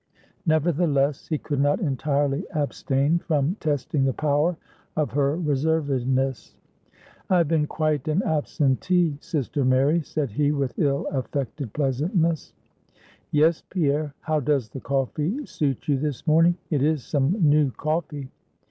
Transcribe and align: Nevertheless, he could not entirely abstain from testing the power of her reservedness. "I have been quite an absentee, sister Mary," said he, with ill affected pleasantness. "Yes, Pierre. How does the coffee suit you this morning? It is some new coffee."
Nevertheless, 0.47 1.27
he 1.27 1.37
could 1.37 1.59
not 1.59 1.79
entirely 1.79 2.43
abstain 2.55 3.19
from 3.19 3.53
testing 3.59 4.03
the 4.05 4.13
power 4.13 4.57
of 4.95 5.11
her 5.11 5.37
reservedness. 5.37 6.55
"I 7.29 7.37
have 7.37 7.47
been 7.47 7.67
quite 7.67 8.07
an 8.07 8.23
absentee, 8.23 9.19
sister 9.19 9.63
Mary," 9.63 10.01
said 10.01 10.31
he, 10.31 10.51
with 10.53 10.73
ill 10.79 11.05
affected 11.11 11.71
pleasantness. 11.73 12.55
"Yes, 13.29 13.61
Pierre. 13.69 14.15
How 14.21 14.39
does 14.39 14.69
the 14.69 14.81
coffee 14.81 15.45
suit 15.45 15.87
you 15.87 15.99
this 15.99 16.25
morning? 16.25 16.57
It 16.71 16.81
is 16.81 17.03
some 17.03 17.33
new 17.39 17.69
coffee." 17.69 18.31